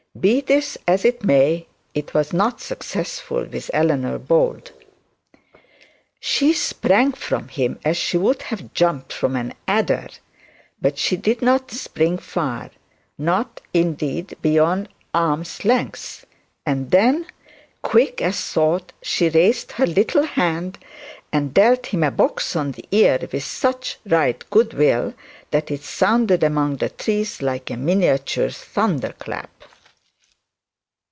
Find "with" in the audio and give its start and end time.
3.45-3.71, 23.31-23.45